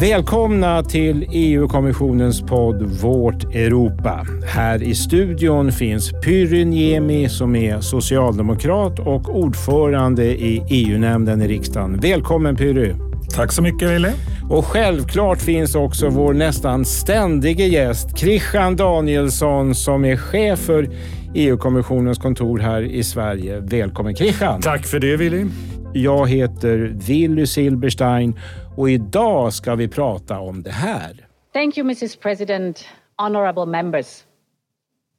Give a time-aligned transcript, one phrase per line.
[0.00, 4.26] Välkomna till EU-kommissionens podd Vårt Europa.
[4.46, 12.00] Här i studion finns Pyry Niemi som är socialdemokrat och ordförande i EU-nämnden i riksdagen.
[12.00, 12.94] Välkommen Pyry!
[13.34, 14.12] Tack så mycket Wille.
[14.50, 20.90] Och självklart finns också vår nästan ständige gäst Christian Danielsson som är chef för
[21.34, 23.60] EU-kommissionens kontor här i Sverige.
[23.60, 24.60] Välkommen Christian!
[24.60, 25.46] Tack för det Willy.
[25.92, 28.34] Jag heter Willy Silberstein
[28.80, 31.26] och idag ska vi prata om det här.
[31.52, 32.16] Thank you, Mrs.
[32.20, 34.24] President, honorable members.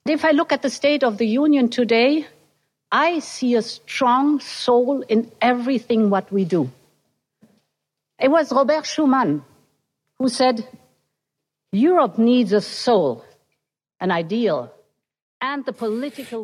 [0.09, 2.25] If I look at the state of the Union today,
[2.91, 6.69] I see a strong soul in everything what we do.
[8.23, 9.41] It was Robert Schuman
[10.19, 10.67] who said,
[11.71, 13.23] Europe needs a soul,
[13.99, 14.69] an ideal,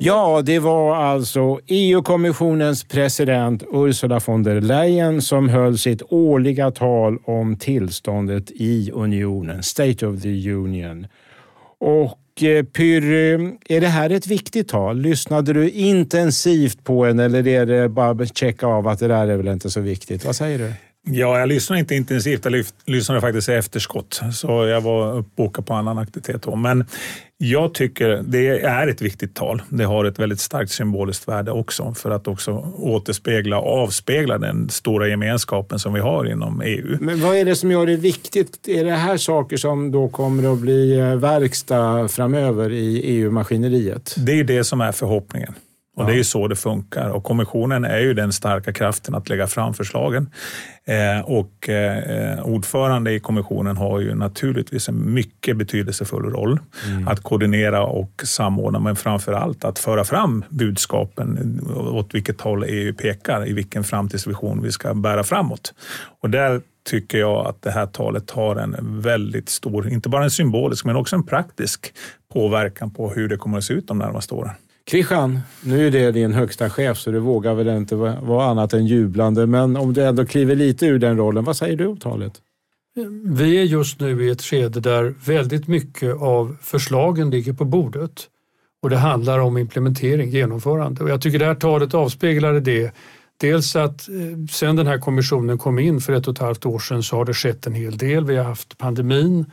[0.01, 7.17] Ja, det var alltså EU-kommissionens president Ursula von der Leyen som höll sitt årliga tal
[7.23, 11.07] om tillståndet i unionen, State of the Union.
[11.79, 14.97] Och eh, Pyry, är det här ett viktigt tal?
[14.97, 19.27] Lyssnade du intensivt på henne eller är det bara att checka av att det där
[19.27, 20.25] är väl inte så viktigt?
[20.25, 20.73] Vad säger du?
[21.11, 22.45] Ja, jag lyssnade inte intensivt.
[22.45, 24.21] Jag lyssnade faktiskt i efterskott.
[24.33, 26.55] Så jag var uppbokad på annan aktivitet då.
[26.55, 26.85] Men
[27.37, 29.61] jag tycker det är ett viktigt tal.
[29.69, 34.69] Det har ett väldigt starkt symboliskt värde också för att också återspegla och avspegla den
[34.69, 36.97] stora gemenskapen som vi har inom EU.
[37.01, 38.67] Men vad är det som gör det viktigt?
[38.67, 44.15] Är det här saker som då kommer att bli eh, verkstad framöver i EU-maskineriet?
[44.17, 45.53] Det är det som är förhoppningen.
[45.97, 49.29] Och Det är ju så det funkar och kommissionen är ju den starka kraften att
[49.29, 50.29] lägga fram förslagen.
[50.85, 57.07] Eh, och eh, ordförande i kommissionen har ju naturligtvis en mycket betydelsefull roll mm.
[57.07, 62.93] att koordinera och samordna, men framför allt att föra fram budskapen åt vilket håll EU
[62.93, 65.73] pekar, i vilken framtidsvision vi ska bära framåt.
[66.21, 70.31] Och där tycker jag att det här talet har en väldigt stor, inte bara en
[70.31, 71.93] symbolisk, men också en praktisk
[72.33, 74.53] påverkan på hur det kommer att se ut de närmaste åren.
[74.89, 78.85] Christian, nu är det din högsta chef så du vågar väl inte vara annat än
[78.85, 79.47] jublande.
[79.47, 82.41] Men om du ändå kliver lite ur den rollen, vad säger du om talet?
[83.23, 88.27] Vi är just nu i ett skede där väldigt mycket av förslagen ligger på bordet
[88.81, 91.03] och det handlar om implementering, genomförande.
[91.03, 92.91] Och jag tycker det här talet avspeglade det.
[93.37, 94.15] Dels att eh,
[94.51, 97.25] sen den här kommissionen kom in för ett och ett halvt år sedan så har
[97.25, 98.25] det skett en hel del.
[98.25, 99.45] Vi har haft pandemin,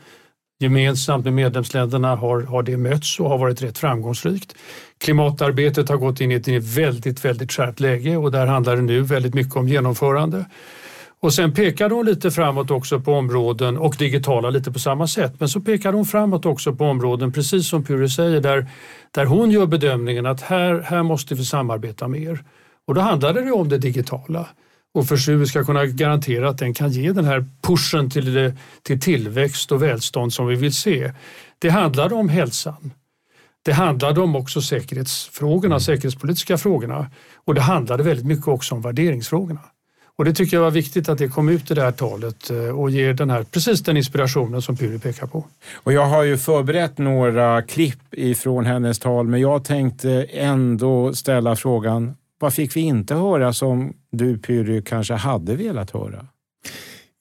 [0.59, 4.55] Gemensamt med medlemsländerna har, har det mötts och har varit rätt framgångsrikt.
[4.97, 9.01] Klimatarbetet har gått in i ett väldigt, väldigt skärpt läge och där handlar det nu
[9.01, 10.45] väldigt mycket om genomförande.
[11.19, 15.33] Och sen pekade hon lite framåt också på områden och digitala lite på samma sätt.
[15.39, 18.67] Men så pekade hon framåt också på områden, precis som Pure säger, där,
[19.11, 22.43] där hon gör bedömningen att här, här måste vi samarbeta mer.
[22.87, 24.47] Och då handlade det om det digitala
[24.95, 28.53] och för hur vi ska kunna garantera att den kan ge den här pushen till,
[28.83, 31.11] till tillväxt och välstånd som vi vill se.
[31.59, 32.93] Det handlade om hälsan.
[33.65, 37.11] Det handlade om också säkerhetsfrågorna, säkerhetspolitiska frågorna
[37.45, 39.61] och det handlade väldigt mycket också om värderingsfrågorna.
[40.17, 42.57] Och det tycker jag var viktigt att det kom ut i det här talet eh,
[42.57, 45.45] och ger den här, precis den inspirationen som Pyry pekar på.
[45.73, 51.55] Och jag har ju förberett några klipp ifrån hennes tal men jag tänkte ändå ställa
[51.55, 56.27] frågan, vad fick vi inte höra som du Pyry kanske hade velat höra?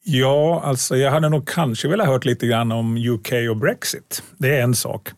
[0.07, 4.23] Ja, alltså jag hade nog kanske velat hört lite grann om UK och Brexit.
[4.39, 5.09] Det är en sak.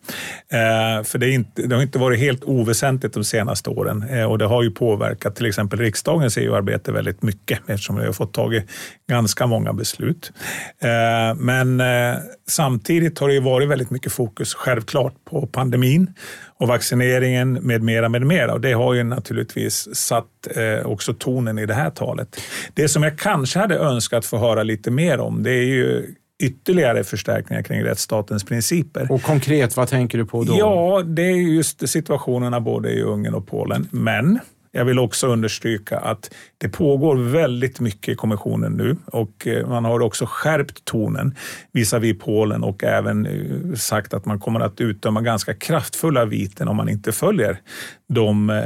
[0.48, 4.38] Eh, för det, inte, det, har inte varit helt oväsentligt de senaste åren eh, och
[4.38, 8.54] det har ju påverkat till exempel riksdagens EU-arbete väldigt mycket eftersom vi har fått tag
[8.54, 8.64] i
[9.08, 10.32] ganska många beslut.
[10.78, 12.16] Eh, men eh,
[12.50, 16.12] samtidigt har det ju varit väldigt mycket fokus, självklart, på pandemin
[16.58, 18.52] och vaccineringen med mera, med mera.
[18.52, 20.26] Och det har ju naturligtvis satt
[20.56, 22.40] eh, också tonen i det här talet.
[22.74, 27.04] Det som jag kanske hade önskat få höra lite mer om, det är ju ytterligare
[27.04, 29.12] förstärkningar kring rättsstatens principer.
[29.12, 30.56] Och konkret, vad tänker du på då?
[30.58, 33.88] Ja, det är just situationerna både i Ungern och Polen.
[33.90, 34.38] Men
[34.76, 39.84] jag vill också understryka att det pågår väldigt mycket i kommissionen nu och eh, man
[39.84, 41.34] har också skärpt tonen
[41.72, 46.76] visavi Polen och även eh, sagt att man kommer att utdöma ganska kraftfulla viten om
[46.76, 47.60] man inte följer
[48.08, 48.56] de eh,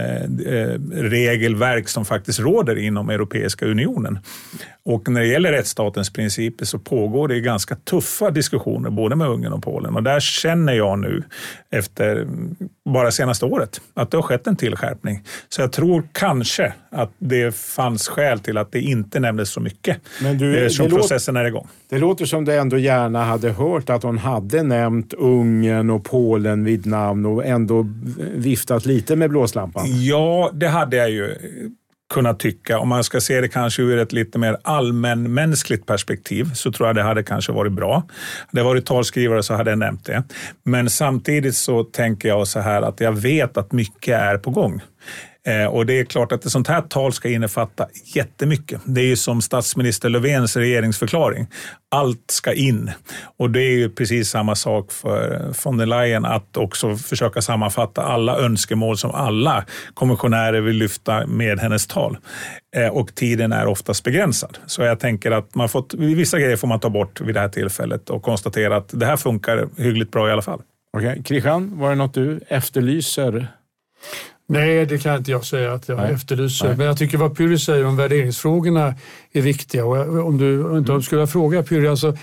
[0.92, 4.18] regelverk som faktiskt råder inom Europeiska unionen.
[4.84, 9.52] Och när det gäller rättsstatens principer så pågår det ganska tuffa diskussioner både med Ungern
[9.52, 11.22] och Polen och där känner jag nu
[11.70, 12.26] efter
[12.90, 15.22] bara senaste året att det har skett en tillskärpning.
[15.48, 19.96] Så jag tror kanske att det fanns skäl till att det inte nämndes så mycket
[20.22, 21.68] Men du, eh, som processen är igång.
[21.88, 26.64] Det låter som du ändå gärna hade hört att hon hade nämnt Ungern och Polen
[26.64, 27.86] vid namn och ändå
[28.34, 29.84] viftat lite med blåslampan.
[29.86, 31.34] Ja, det hade jag ju
[32.10, 36.72] kunna tycka, om man ska se det kanske ur ett lite mer allmänmänskligt perspektiv, så
[36.72, 37.94] tror jag det hade kanske varit bra.
[38.46, 40.22] Hade jag varit talskrivare så hade jag nämnt det.
[40.62, 44.82] Men samtidigt så tänker jag så här att jag vet att mycket är på gång.
[45.46, 48.80] Eh, och det är klart att ett sånt här tal ska innefatta jättemycket.
[48.84, 51.46] Det är ju som statsminister Löfvens regeringsförklaring.
[51.90, 52.90] Allt ska in.
[53.38, 57.42] Och det är ju precis samma sak för eh, von der Leyen att också försöka
[57.42, 59.64] sammanfatta alla önskemål som alla
[59.94, 62.18] kommissionärer vill lyfta med hennes tal.
[62.76, 64.58] Eh, och tiden är oftast begränsad.
[64.66, 67.48] Så jag tänker att man fått, vissa grejer får man ta bort vid det här
[67.48, 70.62] tillfället och konstatera att det här funkar hyggligt bra i alla fall.
[70.96, 71.22] Okej, okay.
[71.22, 73.48] Christian, var det något du efterlyser
[74.50, 76.12] Nej, det kan inte jag säga att jag Nej.
[76.12, 76.66] efterlyser.
[76.66, 76.76] Nej.
[76.76, 78.94] Men jag tycker vad Pyry säger om värderingsfrågorna
[79.32, 79.84] är viktiga.
[79.84, 81.02] Och om du inte mm.
[81.02, 82.16] skulle fråga Pyry, alltså,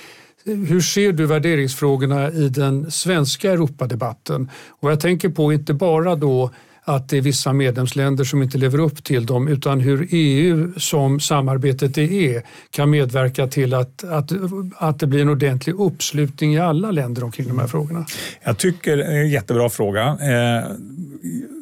[0.45, 4.49] hur ser du värderingsfrågorna i den svenska Europadebatten?
[4.79, 6.51] Och jag tänker på inte bara då
[6.87, 11.19] att det är vissa medlemsländer som inte lever upp till dem utan hur EU som
[11.19, 14.31] samarbetet det är kan medverka till att, att,
[14.77, 18.05] att det blir en ordentlig uppslutning i alla länder omkring de här frågorna.
[18.43, 20.17] Jag tycker det är en jättebra fråga.
[20.21, 20.71] Eh,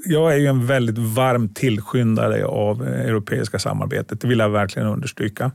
[0.06, 4.88] jag är ju en väldigt varm tillskyndare av eh, europeiska samarbetet, det vill jag verkligen
[4.88, 5.52] understryka.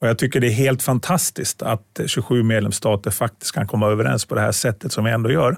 [0.00, 4.34] Och jag tycker det är helt fantastiskt att 27 medlemsstater faktiskt kan komma överens på
[4.34, 5.56] det här sättet som vi ändå gör.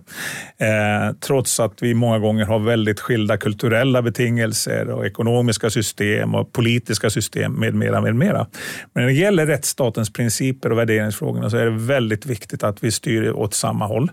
[0.58, 6.52] Eh, trots att vi många gånger har väldigt skilda kulturella betingelser och ekonomiska system och
[6.52, 8.00] politiska system med mera.
[8.00, 8.46] Med mera.
[8.92, 12.90] Men när det gäller rättsstatens principer och värderingsfrågorna så är det väldigt viktigt att vi
[12.90, 14.10] styr åt samma håll.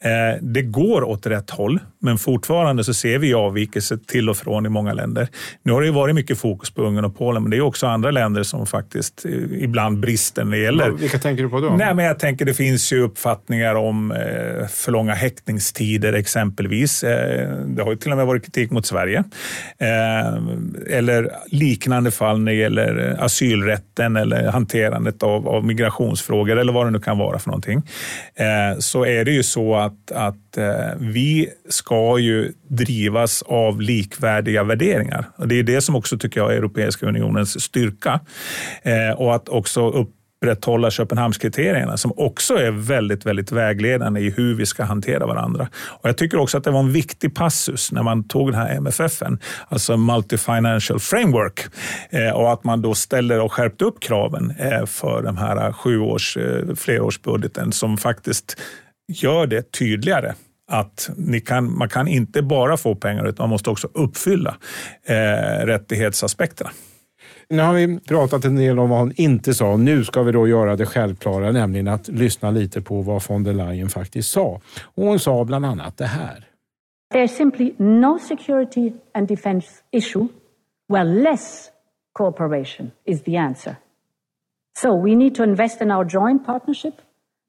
[0.00, 4.66] Eh, det går åt rätt håll, men fortfarande så ser vi avvikelser till och från
[4.66, 5.28] i många länder.
[5.62, 8.10] Nu har det varit mycket fokus på Ungern och Polen, men det är också andra
[8.10, 10.90] länder som faktiskt eh, ibland brister när det gäller...
[10.90, 11.70] Vilka tänker du på då?
[11.70, 17.04] Nej, men jag tänker det finns ju uppfattningar om eh, för långa häktningstider exempelvis.
[17.04, 19.24] Eh, det har ju till och med varit kritik mot Sverige.
[19.78, 26.86] Eh, eller liknande fall när det gäller asylrätten eller hanterandet av, av migrationsfrågor eller vad
[26.86, 27.82] det nu kan vara för någonting.
[28.78, 35.28] Så är det ju så att, att Eh, vi ska ju drivas av likvärdiga värderingar.
[35.36, 38.20] Och det är det som också tycker jag är Europeiska unionens styrka.
[38.82, 40.06] Eh, och att också
[40.42, 45.68] upprätthålla Köpenhamnskriterierna som också är väldigt, väldigt vägledande i hur vi ska hantera varandra.
[45.74, 48.74] Och jag tycker också att det var en viktig passus när man tog den här
[48.74, 49.38] MFFen,
[49.68, 51.60] alltså Multi-Financial Framework,
[52.10, 56.36] eh, och att man då ställer och skärpte upp kraven eh, för den här sjuårs,
[56.36, 58.56] eh, flerårsbudgeten som faktiskt
[59.08, 60.34] gör det tydligare
[60.66, 64.56] att ni kan, man kan inte bara få pengar utan man måste också uppfylla
[65.04, 66.70] eh, rättighetsaspekterna.
[67.48, 69.76] Nu har vi pratat en del om vad hon inte sa.
[69.76, 73.52] Nu ska vi då göra det självklara, nämligen att lyssna lite på vad von der
[73.52, 74.60] Leyen faktiskt sa.
[74.94, 76.48] Och hon sa bland annat det här.
[77.14, 80.28] There's simply no security and defense issue
[80.88, 81.70] where less
[82.12, 83.76] cooperation is the answer.
[84.78, 86.94] So we need to invest in our joint partnership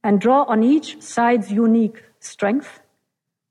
[0.04, 2.68] and draw on each side's unique strength.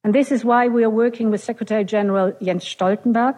[0.06, 3.34] And this is why we are working with Secretary General Jens Stoltenberg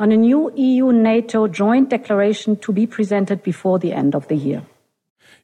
[0.00, 4.62] on a new EU-NATO joint declaration to be presented before the end of the year.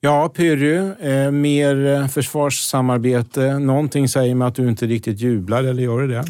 [0.00, 3.58] Ja, Pyrrhy, eh, mer eh, försvarssamarbete.
[3.58, 6.24] Någonting säger mig att du inte riktigt jublar, eller gör du det?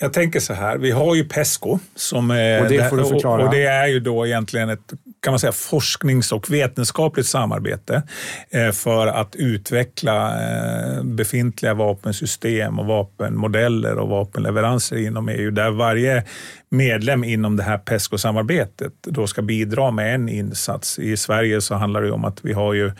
[0.00, 1.78] Jag tänker så här, vi har ju Pesco.
[1.94, 3.42] Som är, och det får du förklara.
[3.42, 4.92] Och, och det är ju då egentligen ett
[5.24, 8.02] kan man säga, forsknings och vetenskapligt samarbete
[8.50, 16.24] eh, för att utveckla eh, befintliga vapensystem och vapenmodeller och vapenleveranser inom EU där varje
[16.68, 20.98] medlem inom det här PESCO-samarbetet då ska bidra med en insats.
[20.98, 22.92] I Sverige så handlar det om att vi har ju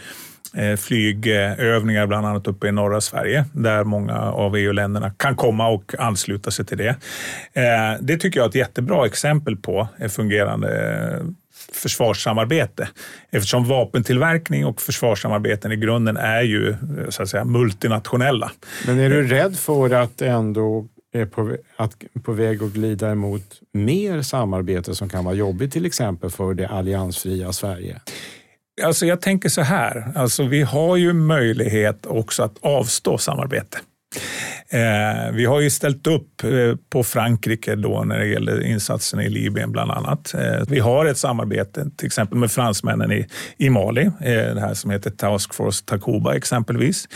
[0.54, 5.95] eh, flygövningar, bland annat uppe i norra Sverige, där många av EU-länderna kan komma och
[5.99, 6.97] ansluta sig till det.
[8.00, 10.71] Det tycker jag är ett jättebra exempel på en fungerande
[11.73, 12.88] försvarssamarbete.
[13.30, 16.76] Eftersom vapentillverkning och försvarssamarbeten i grunden är ju
[17.09, 18.52] så att säga, multinationella.
[18.87, 23.61] Men är du rädd för att ändå är på, att, på väg att glida emot
[23.73, 28.00] mer samarbete som kan vara jobbigt, till exempel för det alliansfria Sverige?
[28.83, 33.78] Alltså jag tänker så här, alltså vi har ju möjlighet också att avstå samarbete.
[34.71, 39.28] Eh, vi har ju ställt upp eh, på Frankrike då när det gäller insatserna i
[39.28, 40.35] Libyen bland annat.
[40.35, 43.26] Eh, vi har ett samarbete till exempel med fransmännen i,
[43.59, 47.09] i Mali, eh, det här som heter Task Force Takuba exempelvis.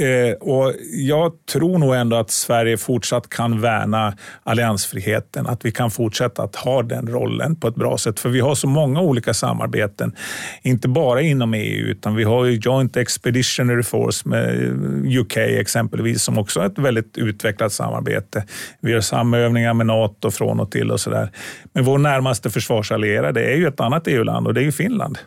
[0.00, 5.90] Eh, och jag tror nog ändå att Sverige fortsatt kan värna alliansfriheten, att vi kan
[5.90, 8.20] fortsätta att ha den rollen på ett bra sätt.
[8.20, 10.16] För vi har så många olika samarbeten,
[10.62, 16.22] inte bara inom EU, utan vi har ju Joint Expeditionary Force med eh, UK exempelvis,
[16.22, 18.44] som också är ett väldigt utvecklat samarbete.
[18.80, 21.30] Vi har samövningar med NATO från och till och sådär.
[21.72, 25.18] Men vår närmaste försvarsallierade är ju ett annat EU-land och det är ju Finland.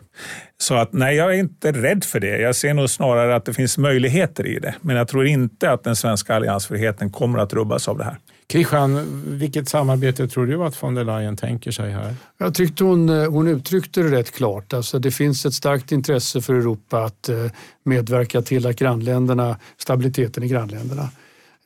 [0.58, 2.38] Så att nej, jag är inte rädd för det.
[2.38, 4.74] Jag ser nog snarare att det finns möjligheter i det.
[4.80, 8.16] Men jag tror inte att den svenska alliansfriheten kommer att rubbas av det här.
[8.48, 12.14] Christian, vilket samarbete tror du att von der Leyen tänker sig här?
[12.38, 14.72] Jag tyckte hon, eh, hon uttryckte det rätt klart.
[14.72, 17.46] Alltså det finns ett starkt intresse för Europa att eh,
[17.84, 21.08] medverka till att grannländerna, stabiliteten i grannländerna.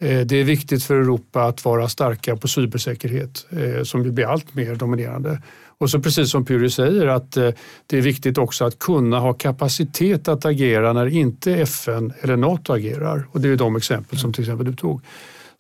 [0.01, 3.47] Eh, det är viktigt för Europa att vara starka på cybersäkerhet
[3.85, 5.39] som ju blir allt mer dominerande.
[5.81, 7.51] Och så precis som Puri säger att eh,
[7.87, 12.73] det är viktigt också att kunna ha kapacitet att agera när inte FN eller NATO
[12.73, 13.27] agerar.
[13.31, 15.01] Och det är de exempel som till exempel du tog.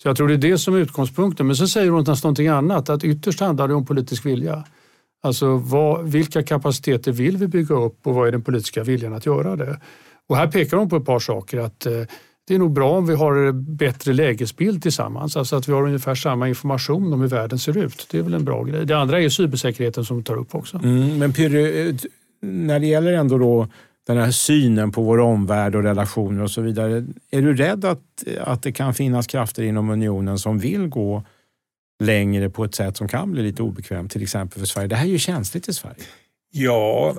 [0.03, 1.47] Så jag tror det är det som är utgångspunkten.
[1.47, 4.65] Men så säger hon någonting annat, att ytterst handlar det om politisk vilja.
[5.23, 9.27] Alltså vad, vilka kapaciteter vill vi bygga upp och vad är den politiska viljan att
[9.27, 9.81] göra det?
[10.29, 11.59] Och här pekar hon på ett par saker.
[11.59, 11.93] att eh,
[12.51, 16.15] det är nog bra om vi har bättre lägesbild tillsammans, alltså att vi har ungefär
[16.15, 18.07] samma information om hur världen ser ut.
[18.11, 18.87] Det är väl en bra grej.
[18.87, 20.77] Det andra är cybersäkerheten som du tar upp också.
[20.77, 21.95] Mm, men Pyrre, eh,
[22.43, 23.69] när det gäller ändå då
[24.07, 27.07] den här synen på vår omvärld och relationer och så vidare.
[27.31, 31.23] Är du rädd att, att det kan finnas krafter inom unionen som vill gå
[32.03, 34.89] längre på ett sätt som kan bli lite obekvämt, till exempel för Sverige?
[34.89, 36.05] Det här är ju känsligt i Sverige.
[36.53, 37.15] Ja,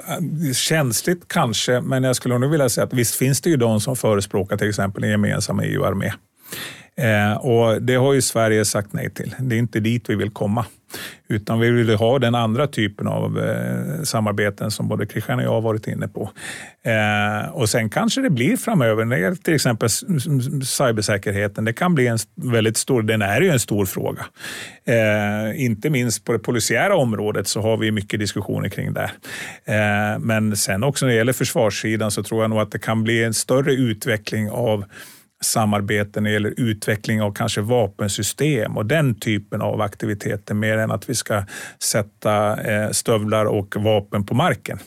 [0.53, 3.95] känsligt kanske, men jag skulle nog vilja säga att visst finns det ju de som
[3.95, 6.13] förespråkar till exempel en gemensam EU-armé.
[6.97, 9.35] Eh, och det har ju Sverige sagt nej till.
[9.39, 10.65] Det är inte dit vi vill komma.
[11.27, 15.49] Utan vi vill ha den andra typen av eh, samarbeten som både Christian och jag
[15.49, 16.31] har varit inne på.
[16.83, 19.89] Eh, och sen kanske det blir framöver, när det till exempel
[20.65, 24.25] cybersäkerheten, det kan bli en väldigt stor, den är ju en stor fråga.
[24.85, 29.11] Eh, inte minst på det polisiära området så har vi mycket diskussioner kring det.
[29.65, 33.03] Eh, men sen också när det gäller försvarssidan så tror jag nog att det kan
[33.03, 34.85] bli en större utveckling av
[35.41, 40.91] samarbete när det gäller utveckling av kanske vapensystem och den typen av aktiviteter mer än
[40.91, 41.43] att vi ska
[41.79, 44.79] sätta eh, stövlar och vapen på marken.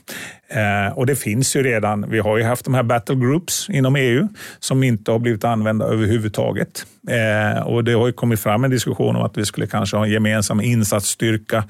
[0.48, 3.96] Eh, och det finns ju redan, vi har ju haft de här battle groups inom
[3.96, 6.86] EU som inte har blivit använda överhuvudtaget.
[7.08, 10.04] Eh, och det har ju kommit fram en diskussion om att vi skulle kanske ha
[10.04, 11.64] en gemensam insatsstyrka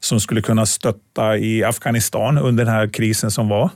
[0.00, 3.70] som skulle kunna stötta i Afghanistan under den här krisen som var.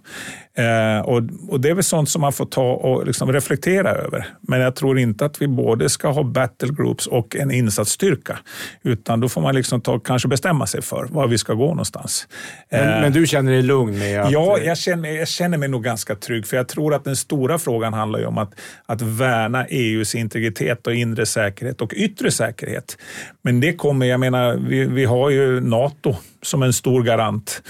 [0.56, 4.26] Eh, och, och, Det är väl sånt som man får ta och liksom reflektera över.
[4.40, 8.38] Men jag tror inte att vi både ska ha battle groups och en insatsstyrka.
[8.82, 12.28] Utan då får man liksom ta, kanske bestämma sig för var vi ska gå någonstans.
[12.70, 14.32] Men, eh, men du känner dig lugn med att...
[14.46, 16.46] Ja, jag känner, jag känner mig nog ganska trygg.
[16.46, 18.54] För jag tror att den stora frågan handlar om att,
[18.86, 22.98] att värna EUs integritet och inre säkerhet och yttre säkerhet.
[23.42, 27.62] Men det kommer, jag menar, vi, vi har ju NATO som en stor garant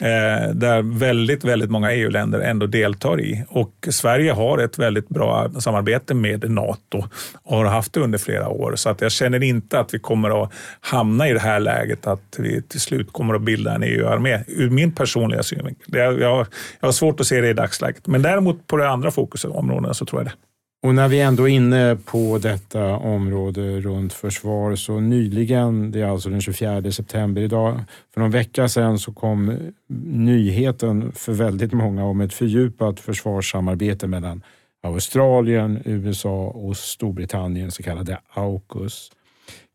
[0.00, 3.44] eh, där väldigt, väldigt många EU-länder ändå deltar i.
[3.48, 7.04] Och Sverige har ett väldigt bra samarbete med NATO
[7.42, 8.72] och har haft det under flera år.
[8.76, 12.36] Så att jag känner inte att vi kommer att hamna i det här läget att
[12.38, 15.94] vi till slut kommer att bilda en EU-armé, ur min personliga synvinkel.
[15.94, 16.46] Jag, jag,
[16.80, 18.06] jag har svårt att se det i dagsläget.
[18.06, 20.47] Men däremot på de andra fokusområdena så tror jag det.
[20.82, 26.06] Och när vi ändå är inne på detta område runt försvar så nyligen, det är
[26.06, 27.80] alltså den 24 september idag,
[28.14, 29.58] för någon vecka sedan så kom
[29.88, 34.42] nyheten för väldigt många om ett fördjupat försvarssamarbete mellan
[34.82, 39.10] Australien, USA och Storbritannien, så kallade AUKUS.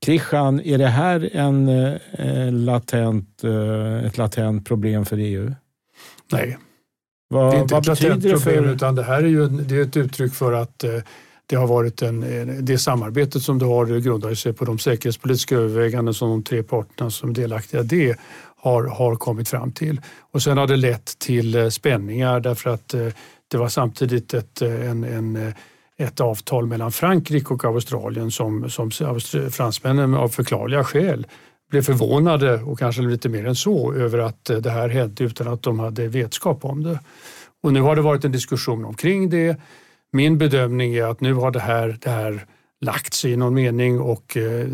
[0.05, 5.53] Christian, är det här en, eh, latent, eh, ett latent problem för EU?
[6.31, 6.57] Nej,
[7.33, 9.97] vad, det är inte ett latent problem utan det här är ju det är ett
[9.97, 10.91] uttryck för att eh,
[11.45, 12.25] det har varit en,
[12.65, 17.09] det samarbetet som du har grundar sig på de säkerhetspolitiska överväganden som de tre parterna
[17.09, 18.15] som är delaktiga i det
[18.57, 20.01] har, har kommit fram till.
[20.31, 23.07] Och sen har det lett till eh, spänningar därför att eh,
[23.47, 25.53] det var samtidigt ett, en, en
[25.97, 28.91] ett avtal mellan Frankrike och Australien som, som
[29.51, 31.27] fransmännen av förklarliga skäl
[31.73, 35.47] blev förvånade och kanske lite mer än så över att eh, det här hände utan
[35.47, 36.99] att de hade vetskap om det.
[37.63, 39.57] Och nu har det varit en diskussion omkring det.
[40.11, 42.45] Min bedömning är att nu har det här, det här
[42.81, 44.67] lagt sig i någon mening och eh,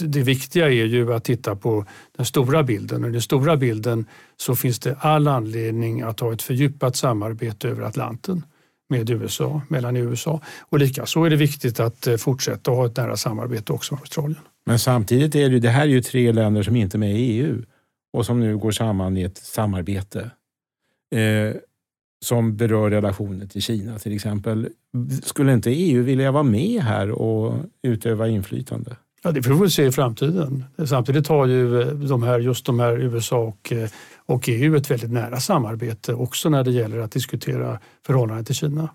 [0.00, 1.84] det viktiga är ju att titta på
[2.16, 3.04] den stora bilden.
[3.04, 7.68] Och I den stora bilden så finns det all anledning att ha ett fördjupat samarbete
[7.68, 8.44] över Atlanten
[8.88, 10.40] med USA, mellan USA.
[10.60, 14.42] Och likaså är det viktigt att eh, fortsätta ha ett nära samarbete också med Australien.
[14.66, 17.40] Men samtidigt är det, det här är ju tre länder som inte är med i
[17.40, 17.62] EU
[18.12, 20.30] och som nu går samman i ett samarbete.
[21.14, 21.56] Eh,
[22.24, 24.68] som berör relationer till Kina till exempel.
[25.22, 28.96] Skulle inte EU vilja vara med här och utöva inflytande?
[29.22, 30.64] Ja, det får vi se i framtiden.
[30.86, 33.88] Samtidigt har ju eh, de här, just de här USA och, eh,
[34.26, 38.88] och EU ett väldigt nära samarbete också när det gäller att diskutera förhållandet till Kina.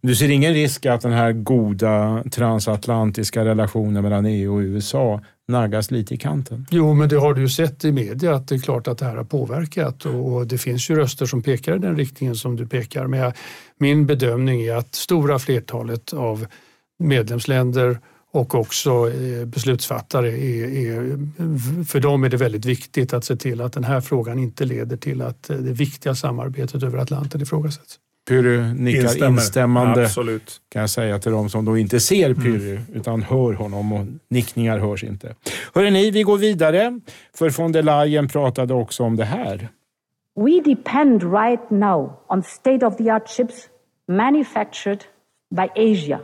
[0.00, 5.90] Du ser ingen risk att den här goda transatlantiska relationen mellan EU och USA naggas
[5.90, 6.66] lite i kanten?
[6.70, 9.04] Jo, men det har du ju sett i media att det är klart att det
[9.04, 12.66] här har påverkat och det finns ju röster som pekar i den riktningen som du
[12.66, 13.06] pekar.
[13.06, 13.32] Men
[13.78, 16.46] min bedömning är att stora flertalet av
[16.98, 17.98] medlemsländer
[18.32, 23.60] och också eh, beslutsfattare, är, är, för dem är det väldigt viktigt att se till
[23.60, 27.98] att den här frågan inte leder till att eh, det viktiga samarbetet över Atlanten ifrågasätts.
[28.28, 29.40] Pyry nickar Instämmer.
[29.40, 30.60] instämmande Absolut.
[30.68, 32.82] kan jag säga till de som då inte ser Pyry mm.
[32.94, 35.34] utan hör honom och nickningar hörs inte.
[35.74, 37.00] Hörrni, vi går vidare
[37.34, 39.68] för von der Leyen pratade också om det här.
[40.36, 43.68] We depend right now on state of the art chips
[44.08, 45.04] manufactured
[45.50, 46.20] by Asia.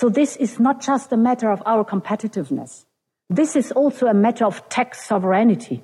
[0.00, 2.82] So this is not just a matter of our competitiveness.
[3.36, 5.82] This is also a matter of tech sovereignty.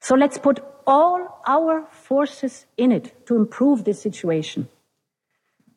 [0.00, 4.68] So let's put all our forces in it to improve this situation.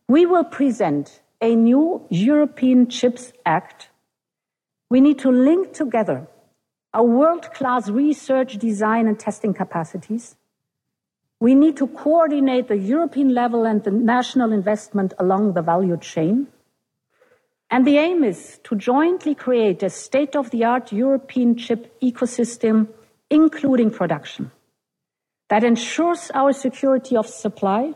[0.07, 3.89] We will present a new European Chips Act.
[4.89, 6.27] We need to link together
[6.93, 10.35] our world class research, design, and testing capacities.
[11.39, 16.47] We need to coordinate the European level and the national investment along the value chain.
[17.71, 22.87] And the aim is to jointly create a state of the art European chip ecosystem,
[23.29, 24.51] including production
[25.49, 27.93] that ensures our security of supply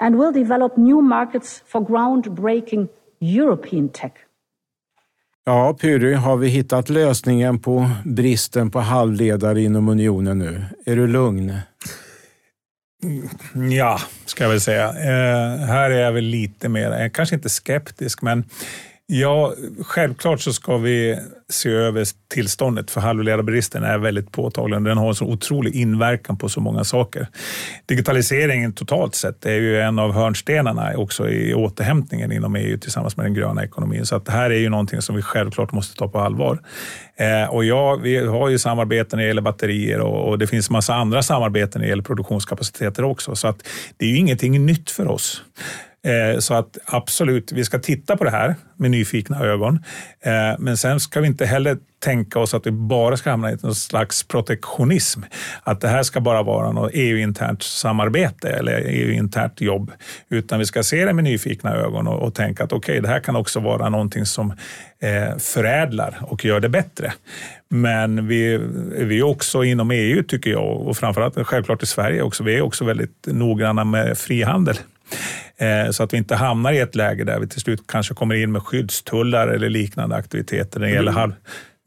[0.00, 2.88] and will develop new markets for groundbreaking
[3.20, 4.12] European tech.
[5.44, 10.64] Ja, Pyry, har vi hittat lösningen på bristen på halvledare inom unionen nu?
[10.86, 11.52] Är du lugn?
[13.70, 14.88] Ja, ska jag väl säga.
[14.88, 18.44] Eh, här är jag väl lite mer, kanske inte skeptisk, men
[19.08, 24.82] Ja, självklart så ska vi se över tillståndet för halvledarbristen är väldigt påtaglig.
[24.82, 27.28] Den har en så otrolig inverkan på så många saker.
[27.86, 33.26] Digitaliseringen totalt sett är ju en av hörnstenarna också i återhämtningen inom EU tillsammans med
[33.26, 34.06] den gröna ekonomin.
[34.06, 36.58] Så att det här är ju någonting som vi självklart måste ta på allvar.
[37.16, 40.70] Eh, och ja, vi har ju samarbeten när det gäller batterier och, och det finns
[40.70, 43.36] massa andra samarbeten när det gäller produktionskapaciteter också.
[43.36, 45.42] Så att det är ju ingenting nytt för oss.
[46.06, 49.78] Eh, så att absolut, vi ska titta på det här med nyfikna ögon.
[50.20, 53.56] Eh, men sen ska vi inte heller tänka oss att vi bara ska hamna i
[53.62, 55.20] någon slags protektionism.
[55.62, 59.92] Att det här ska bara vara något EU-internt samarbete eller EU-internt jobb.
[60.28, 63.08] Utan vi ska se det med nyfikna ögon och, och tänka att okej, okay, det
[63.08, 64.50] här kan också vara någonting som
[65.00, 67.12] eh, förädlar och gör det bättre.
[67.68, 68.58] Men vi,
[68.98, 72.44] vi är också inom EU tycker jag och framförallt självklart i Sverige också.
[72.44, 74.76] Vi är också väldigt noggranna med frihandel.
[75.58, 78.34] Eh, så att vi inte hamnar i ett läge där vi till slut kanske kommer
[78.34, 81.32] in med skyddstullar eller liknande aktiviteter när det gäller halv,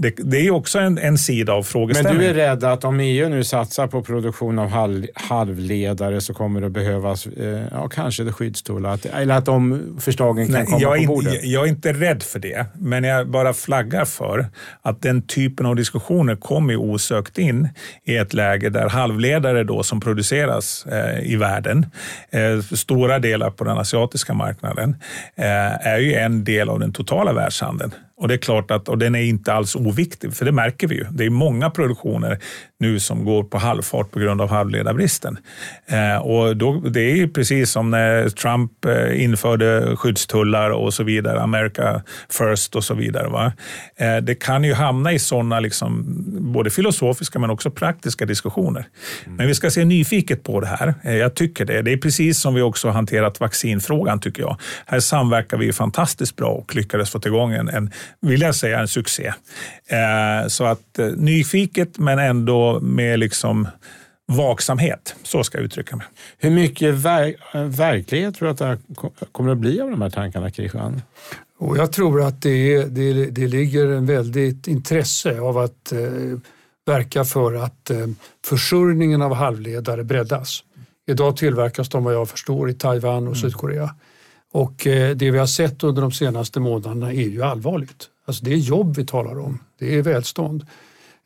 [0.02, 2.18] det, det är också en, en sida av frågeställningen.
[2.18, 6.34] Men du är rädd att om EU nu satsar på produktion av halv, halvledare så
[6.34, 10.82] kommer det behövas eh, ja, kanske det skyddstullar, eller att de förslagen kan Nej, komma
[10.82, 11.34] jag på bordet?
[11.34, 14.48] Inte, jag är inte rädd för det, men jag bara flaggar för
[14.82, 17.70] att den typen av diskussioner kommer osökt in
[18.04, 21.86] i ett läge där halvledare då som produceras eh, i världen,
[22.30, 24.96] eh, stora delar på den asiatiska marknaden,
[25.36, 27.92] eh, är ju en del av den totala världshandeln.
[28.20, 30.96] Och det är klart att och den är inte alls oviktig, för det märker vi
[30.96, 31.06] ju.
[31.12, 32.40] Det är många produktioner
[32.80, 35.38] nu som går på halvfart på grund av halvledarbristen.
[35.86, 41.04] Eh, och då, det är ju precis som när Trump eh, införde skyddstullar och så
[41.04, 43.28] vidare, America first och så vidare.
[43.28, 43.54] Va?
[43.96, 46.04] Eh, det kan ju hamna i sådana liksom,
[46.54, 48.88] både filosofiska men också praktiska diskussioner.
[49.26, 49.38] Mm.
[49.38, 50.94] Men vi ska se nyfiket på det här.
[51.04, 51.82] Eh, jag tycker det.
[51.82, 54.58] Det är precis som vi också har hanterat vaccinfrågan tycker jag.
[54.86, 57.92] Här samverkar vi fantastiskt bra och lyckades få igång en, en
[58.22, 59.34] vill jag säga, en succé.
[59.88, 63.68] Eh, så att eh, nyfiket men ändå med liksom
[64.28, 65.16] vaksamhet.
[65.24, 66.06] Så ska jag uttrycka mig.
[66.38, 67.36] Hur mycket ver
[67.68, 68.80] verklighet tror du att
[69.20, 71.02] det kommer att bli av de här tankarna, Christian?
[71.60, 76.40] Och jag tror att det, det, det ligger en väldigt intresse av att eh,
[76.86, 78.08] verka för att eh,
[78.46, 80.64] försörjningen av halvledare breddas.
[81.08, 83.36] Idag tillverkas de vad jag förstår i Taiwan och mm.
[83.36, 83.96] Sydkorea.
[84.52, 88.10] Och eh, det vi har sett under de senaste månaderna är ju allvarligt.
[88.26, 90.66] Alltså det är jobb vi talar om, det är välstånd.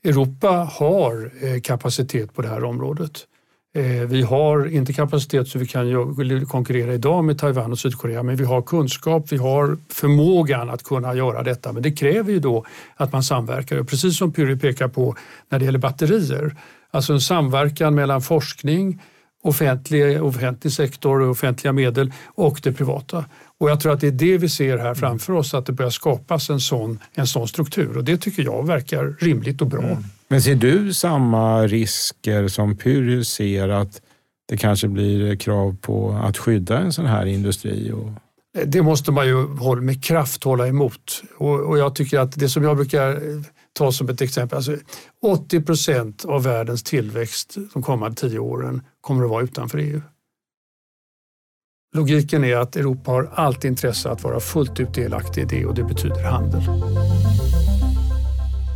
[0.03, 3.27] Europa har eh, kapacitet på det här området.
[3.75, 8.35] Eh, vi har inte kapacitet så vi kan konkurrera idag med Taiwan och Sydkorea men
[8.35, 11.73] vi har kunskap, vi har förmågan att kunna göra detta.
[11.73, 13.83] Men det kräver ju då att man samverkar.
[13.83, 15.15] precis som Pyry pekar på
[15.49, 16.55] när det gäller batterier,
[16.91, 19.01] alltså en samverkan mellan forskning
[19.43, 23.25] offentlig, offentlig sektor och offentliga medel och det privata.
[23.57, 25.91] Och jag tror att det är det vi ser här framför oss, att det börjar
[25.91, 29.83] skapas en sån, en sån struktur och det tycker jag verkar rimligt och bra.
[29.83, 30.03] Mm.
[30.27, 34.01] Men ser du samma risker som Pyrrhus ser att
[34.49, 37.91] det kanske blir krav på att skydda en sån här industri?
[37.91, 38.09] Och...
[38.65, 39.47] Det måste man ju
[39.81, 43.19] med kraft hålla emot och, och jag tycker att det som jag brukar
[43.73, 44.77] ta som ett exempel, alltså
[45.21, 50.01] 80 procent av världens tillväxt de kommande tio åren kommer att vara utanför EU.
[51.95, 55.75] Logiken är att Europa har allt intresse att vara fullt ut delaktig i det och
[55.75, 56.61] det betyder handel.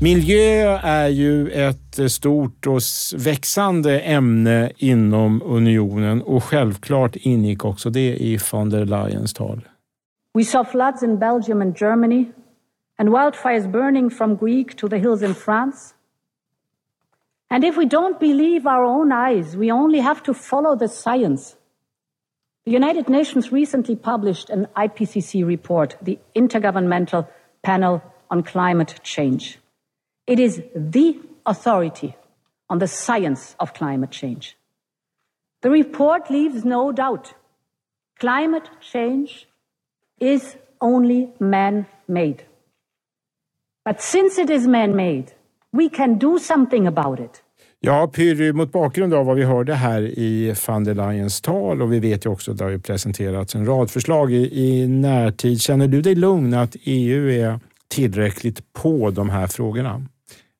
[0.01, 2.81] Miljö är ju ett stort och
[3.15, 9.62] växande ämne inom unionen och självklart ingick också det i von der Leyens tal.
[10.33, 12.25] We saw floods in Belgium and Germany
[12.97, 15.93] and wildfires burning from Greek to the hills in France.
[17.49, 21.55] And if we don't believe our own eyes, we only have to follow the science.
[22.65, 27.27] The United Nations recently published an IPCC report, the Intergovernmental
[27.63, 29.60] Panel on Climate Change.
[30.25, 32.15] It is the authority
[32.69, 34.57] on the science of climate change.
[35.62, 37.33] The report leaves no doubt
[38.19, 39.47] climate change
[40.19, 42.43] is only man made.
[43.88, 45.26] But since it is man made,
[45.71, 47.43] we can do something about it.
[47.80, 51.93] Ja, Pyry, mot bakgrund av vad vi hörde här i van der Leyens tal och
[51.93, 55.62] vi vet ju också att det har presenterats en rad förslag i, i närtid.
[55.62, 60.06] Känner du dig lugn att EU är tillräckligt på de här frågorna?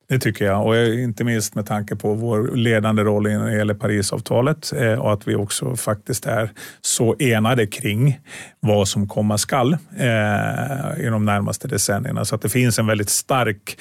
[0.10, 3.74] Det tycker jag och inte minst med tanke på vår ledande roll när det gäller
[3.74, 8.20] Parisavtalet eh, och att vi också faktiskt är så enade kring
[8.60, 12.26] vad som komma skall eh, i de närmaste decennierna.
[12.26, 13.78] Så att det finns en väldigt stark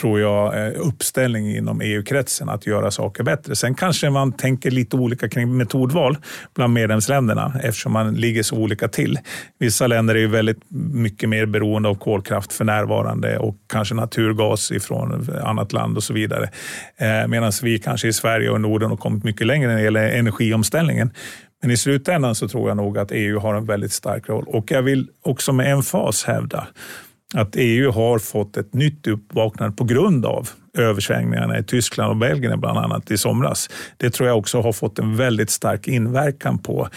[0.00, 3.56] tror jag, eh, uppställning inom EU-kretsen att göra saker bättre.
[3.56, 6.16] Sen kanske man tänker lite olika kring metodval
[6.54, 9.18] bland medlemsländerna eftersom man ligger så olika till.
[9.58, 10.60] Vissa länder är ju väldigt
[10.92, 16.12] mycket mer beroende av kolkraft för närvarande och kanske naturgas ifrån annat land och så
[16.12, 16.50] vidare.
[16.96, 20.08] Eh, Medan vi kanske i Sverige och Norden har kommit mycket längre när det gäller
[20.08, 21.10] energiomställningen.
[21.62, 24.70] Men i slutändan så tror jag nog att EU har en väldigt stark roll och
[24.70, 26.66] jag vill också med en fas hävda
[27.34, 32.60] att EU har fått ett nytt uppvaknande på grund av översvängningarna i Tyskland och Belgien
[32.60, 33.70] bland annat i somras.
[33.96, 36.88] Det tror jag också har fått en väldigt stark inverkan på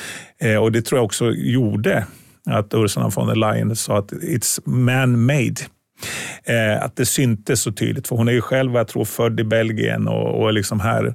[0.42, 2.06] eh, och det tror jag också gjorde
[2.46, 5.62] att Ursula von der Leyen sa att it's man-made.
[6.44, 9.44] Eh, att det syntes så tydligt, för hon är ju själv jag tror, född i
[9.44, 11.14] Belgien och, och liksom här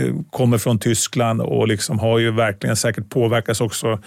[0.00, 3.98] eh, kommer från Tyskland och liksom har ju verkligen säkert påverkats också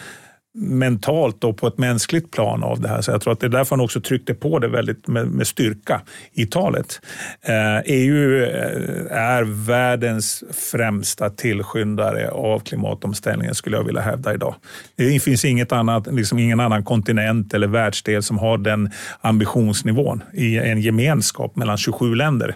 [0.58, 3.02] mentalt och på ett mänskligt plan av det här.
[3.02, 5.48] Så jag tror att det är därför han också tryckte på det väldigt med, med
[5.48, 6.02] styrka
[6.34, 7.02] i talet.
[7.42, 14.56] Eh, EU eh, är världens främsta tillskyndare av klimatomställningen skulle jag vilja hävda idag.
[14.96, 18.92] Det finns inget annat, liksom ingen annan kontinent eller världsdel som har den
[19.22, 22.56] ambitionsnivån i en gemenskap mellan 27 länder.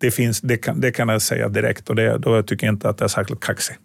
[0.00, 2.88] Det, finns, det, kan, det kan jag säga direkt och det, då tycker jag inte
[2.88, 3.80] att det är särskilt kaxigt.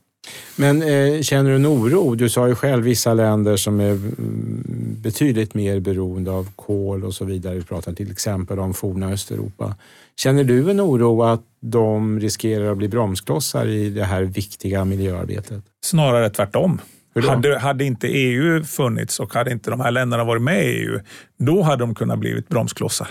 [0.55, 2.15] Men eh, känner du en oro?
[2.15, 7.13] Du sa ju själv vissa länder som är mm, betydligt mer beroende av kol och
[7.13, 7.55] så vidare.
[7.55, 9.75] Vi pratar till exempel om forna Östeuropa.
[10.15, 15.63] Känner du en oro att de riskerar att bli bromsklossar i det här viktiga miljöarbetet?
[15.85, 16.81] Snarare tvärtom.
[17.21, 20.99] Hade, hade inte EU funnits och hade inte de här länderna varit med i EU,
[21.39, 23.07] då hade de kunnat blivit bromsklossar.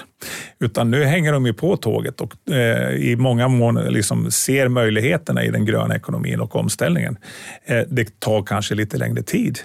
[0.61, 5.45] Utan nu hänger de ju på tåget och eh, i många mån liksom ser möjligheterna
[5.45, 7.17] i den gröna ekonomin och omställningen.
[7.65, 9.59] Eh, det tar kanske lite längre tid.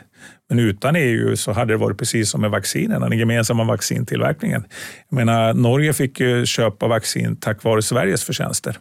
[0.49, 4.63] Men utan EU så hade det varit precis som med vaccinerna, den gemensamma vaccintillverkningen.
[5.09, 8.77] Jag menar, Norge fick ju köpa vaccin tack vare Sveriges förtjänster.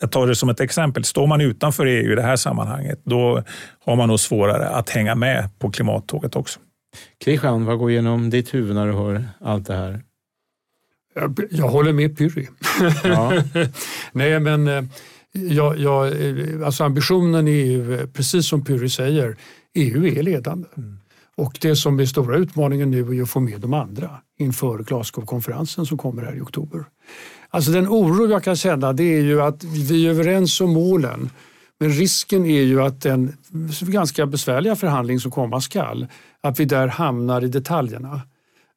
[0.00, 1.04] Jag tar det som ett exempel.
[1.04, 3.42] Står man utanför EU i det här sammanhanget, då
[3.84, 6.60] har man nog svårare att hänga med på klimattåget också.
[7.24, 10.02] Krishan, vad går igenom ditt huvud när du hör allt det här?
[11.14, 12.46] Jag, jag håller med Pyry.
[13.04, 13.42] Ja.
[14.12, 14.84] Nej, men eh,
[15.32, 19.36] jag, jag, eh, alltså ambitionen är ju, precis som Pyry säger,
[19.74, 20.68] EU är ledande.
[20.76, 21.00] Mm.
[21.40, 25.86] Och det som är stora utmaningen nu är att få med de andra inför Glasgow-konferensen
[25.86, 26.84] som kommer här i oktober.
[27.50, 31.30] Alltså den oro jag kan känna det är ju att vi är överens om målen
[31.78, 33.36] men risken är ju att den
[33.80, 36.06] ganska besvärliga förhandling som komma skall,
[36.40, 38.20] att vi där hamnar i detaljerna.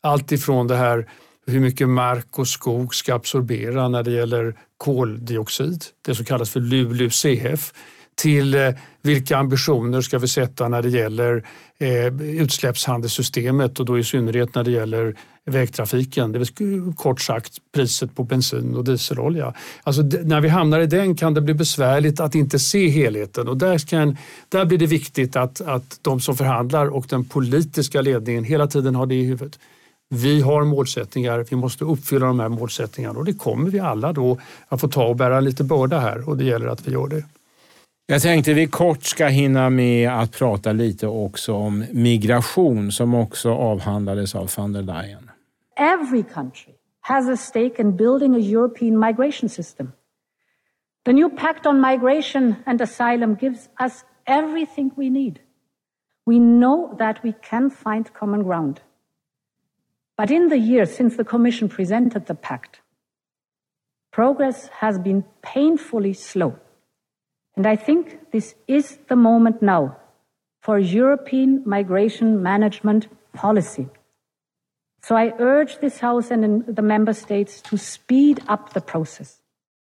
[0.01, 1.09] Allt ifrån det här
[1.45, 6.59] hur mycket mark och skog ska absorbera när det gäller koldioxid, det som kallas för
[6.59, 7.73] LULUCF,
[8.15, 8.69] till eh,
[9.01, 11.43] vilka ambitioner ska vi sätta när det gäller
[11.77, 16.31] eh, utsläppshandelssystemet och då i synnerhet när det gäller vägtrafiken.
[16.31, 19.53] Det vill kort sagt priset på bensin och dieselolja.
[19.83, 23.57] Alltså, när vi hamnar i den kan det bli besvärligt att inte se helheten och
[23.57, 24.17] där, kan,
[24.49, 28.95] där blir det viktigt att, att de som förhandlar och den politiska ledningen hela tiden
[28.95, 29.59] har det i huvudet.
[30.09, 34.39] Vi har målsättningar, vi måste uppfylla de här målsättningarna och det kommer vi alla då
[34.67, 37.23] att få ta och bära lite börda här och det gäller att vi gör det.
[38.05, 43.51] Jag tänkte vi kort ska hinna med att prata lite också om migration som också
[43.53, 45.31] avhandlades av van der Leyen.
[45.77, 49.91] Every country has a stake in building a European migration system.
[51.05, 55.39] The new pact on migration and asylum gives us everything we need.
[56.25, 58.81] We know that we can find common ground.
[60.17, 62.81] But in the years since the Commission presented the pact,
[64.11, 66.53] progress has been painfully slow.
[67.57, 69.95] And I think this is the moment now
[70.65, 73.87] for European migration management policy.
[75.07, 79.39] So I urge this House and the Member States to speed up the process.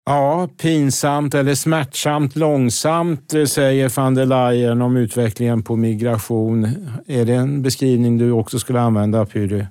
[0.07, 6.65] Ja, pinsamt eller smärtsamt långsamt eh, säger van der Leyen om utvecklingen på migration.
[7.07, 9.65] Är det en beskrivning du också skulle använda, Pyry?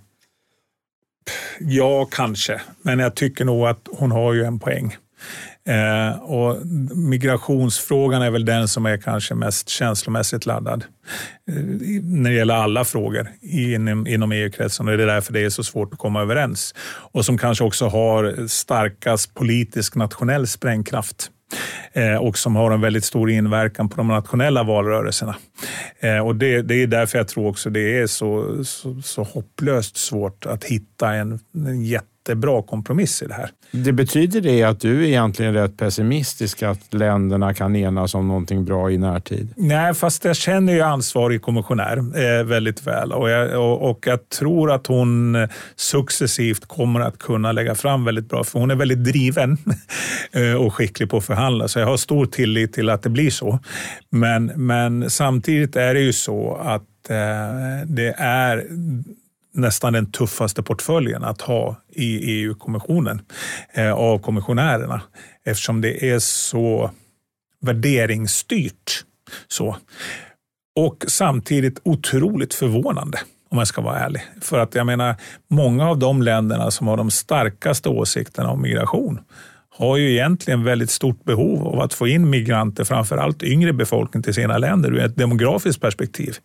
[1.59, 2.61] Ja, kanske.
[2.81, 4.95] Men jag tycker nog att hon har ju en poäng.
[5.67, 10.85] Eh, och migrationsfrågan är väl den som är kanske mest känslomässigt laddad
[11.49, 11.55] eh,
[12.03, 15.63] när det gäller alla frågor inom, inom EU-kretsen och det är därför det är så
[15.63, 16.75] svårt att komma överens.
[16.85, 21.29] Och som kanske också har starkast politisk nationell sprängkraft
[21.93, 25.35] eh, och som har en väldigt stor inverkan på de nationella valrörelserna.
[25.99, 29.97] Eh, och det, det, är därför jag tror också det är så, så, så hopplöst
[29.97, 33.49] svårt att hitta en, en jätte jättebra kompromiss i det här.
[33.71, 38.65] Det betyder det att du är egentligen rätt pessimistisk att länderna kan enas om någonting
[38.65, 39.53] bra i närtid?
[39.55, 44.29] Nej, fast jag känner ju ansvarig kommissionär eh, väldigt väl och jag, och, och jag
[44.29, 45.37] tror att hon
[45.75, 49.57] successivt kommer att kunna lägga fram väldigt bra, för hon är väldigt driven
[50.31, 53.29] eh, och skicklig på att förhandla, så jag har stor tillit till att det blir
[53.29, 53.59] så.
[54.09, 58.63] Men, men samtidigt är det ju så att eh, det är
[59.53, 63.21] nästan den tuffaste portföljen att ha i EU-kommissionen
[63.73, 65.01] eh, av kommissionärerna
[65.45, 66.91] eftersom det är så
[67.61, 69.05] värderingsstyrt.
[69.47, 69.77] Så.
[70.75, 74.21] Och samtidigt otroligt förvånande om jag ska vara ärlig.
[74.41, 75.15] För att jag menar,
[75.47, 79.19] många av de länderna som har de starkaste åsikterna om migration
[79.75, 84.23] har ju egentligen väldigt stort behov av att få in migranter, framför allt yngre befolkning
[84.23, 86.35] till sina länder ur ett demografiskt perspektiv.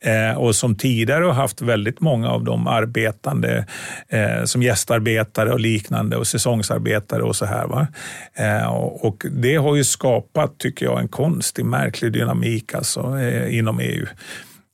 [0.00, 3.66] Eh, och som tidigare har haft väldigt många av de arbetande
[4.08, 7.66] eh, som gästarbetare och liknande och säsongsarbetare och så här.
[7.66, 7.86] Va?
[8.34, 13.80] Eh, och det har ju skapat, tycker jag, en konstig, märklig dynamik alltså, eh, inom
[13.80, 14.06] EU.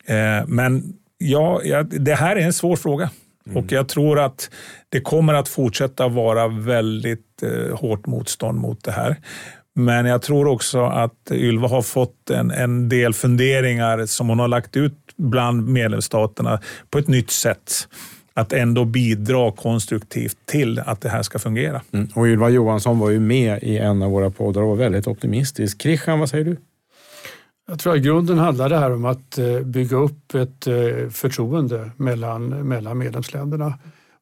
[0.07, 0.83] Eh, men
[1.19, 3.11] ja, ja, det här är en svår fråga.
[3.47, 3.57] Mm.
[3.57, 4.51] Och jag tror att
[4.89, 9.17] det kommer att fortsätta vara väldigt eh, hårt motstånd mot det här.
[9.75, 14.49] Men jag tror också att Ylva har fått en, en del funderingar som hon har
[14.49, 17.89] lagt ut bland medlemsstaterna på ett nytt sätt
[18.35, 21.83] att ändå bidra konstruktivt till att det här ska fungera.
[21.93, 22.09] Mm.
[22.15, 25.83] Och Ylva Johansson var ju med i en av våra poddar och var väldigt optimistisk.
[25.83, 26.57] Christian, vad säger du?
[27.69, 31.09] Jag tror att i grunden handlar det här om att eh, bygga upp ett eh,
[31.11, 33.75] förtroende mellan, mellan medlemsländerna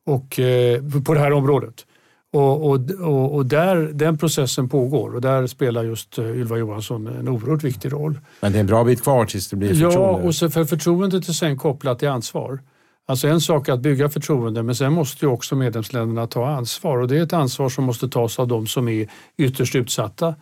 [0.07, 1.87] och, eh, på det här området.
[2.33, 7.63] Och, och, och, där, den processen pågår och där spelar just Ylva Johansson en oerhört
[7.63, 8.19] viktig roll.
[8.41, 9.99] Men det är en bra bit kvar tills det blir förtroende.
[9.99, 12.59] Ja, och så för förtroendet är sen kopplat till ansvar.
[13.07, 16.99] Alltså en sak är att bygga förtroende men sen måste ju också medlemsländerna ta ansvar
[16.99, 20.35] och det är ett ansvar som måste tas av de som är ytterst utsatta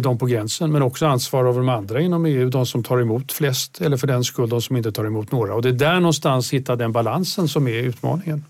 [0.00, 3.32] de på gränsen, men också ansvar av de andra inom EU, de som tar emot
[3.32, 5.54] flest eller för den skull de som inte tar emot några.
[5.54, 8.44] Och det är där någonstans hitta den balansen som är utmaningen.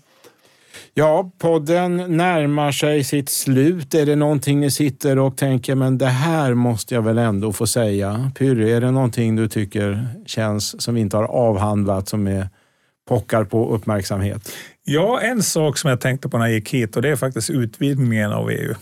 [0.93, 3.93] Ja, podden närmar sig sitt slut.
[3.93, 7.67] Är det någonting ni sitter och tänker, men det här måste jag väl ändå få
[7.67, 8.31] säga?
[8.35, 12.49] Pyrre, är det någonting du tycker känns som vi inte har avhandlat, som är,
[13.07, 14.51] pockar på uppmärksamhet?
[14.83, 17.49] Ja, en sak som jag tänkte på när jag gick hit och det är faktiskt
[17.49, 18.75] utvidgningen av EU.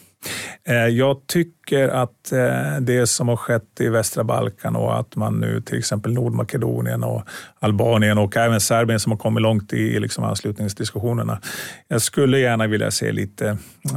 [0.63, 5.39] Eh, jag tycker att eh, det som har skett i västra Balkan och att man
[5.39, 7.23] nu till exempel Nordmakedonien och
[7.59, 11.41] Albanien och även Serbien som har kommit långt i liksom anslutningsdiskussionerna.
[11.87, 13.47] Jag skulle gärna vilja se lite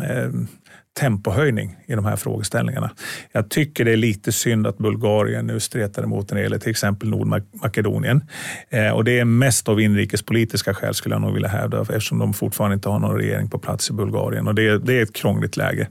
[0.08, 0.30] eh,
[1.00, 2.90] tempohöjning i de här frågeställningarna.
[3.32, 6.70] Jag tycker det är lite synd att Bulgarien nu stretar emot när det gäller till
[6.70, 8.24] exempel Nordmakedonien.
[8.70, 12.34] Eh, och det är mest av inrikespolitiska skäl skulle jag nog vilja hävda eftersom de
[12.34, 15.56] fortfarande inte har någon regering på plats i Bulgarien och det, det är ett krångligt
[15.56, 15.88] läge.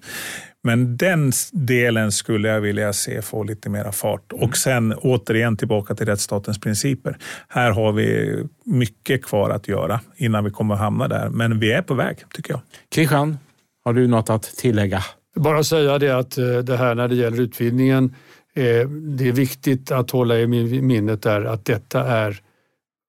[0.64, 4.32] Men den delen skulle jag vilja se få lite mera fart.
[4.32, 4.54] Och mm.
[4.54, 7.18] sen återigen tillbaka till rättsstatens principer.
[7.48, 11.30] Här har vi mycket kvar att göra innan vi kommer att hamna där.
[11.30, 12.62] Men vi är på väg, tycker jag.
[12.94, 13.38] Christian,
[13.86, 15.04] har du något att tillägga?
[15.36, 18.16] Bara säga det att eh, det här när det gäller utvidgningen,
[18.54, 20.48] eh, det är viktigt att hålla i
[20.82, 22.40] minnet där att detta är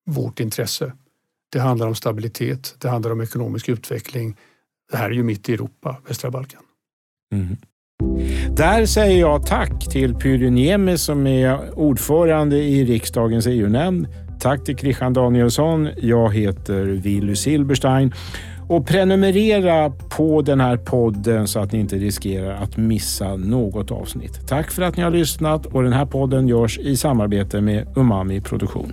[0.06, 0.92] vårt intresse.
[1.52, 4.36] Det handlar om stabilitet, det handlar om ekonomisk utveckling.
[4.90, 6.62] Det här är ju mitt i Europa, västra Balkan.
[7.32, 7.56] Mm.
[8.56, 14.06] Där säger jag tack till Pyry Niemi som är ordförande i riksdagens EU-nämnd.
[14.40, 15.88] Tack till Christian Danielsson.
[15.96, 18.12] Jag heter Willy Silberstein.
[18.68, 24.48] Och prenumerera på den här podden så att ni inte riskerar att missa något avsnitt.
[24.48, 28.40] Tack för att ni har lyssnat och den här podden görs i samarbete med Umami
[28.40, 28.92] Produktion.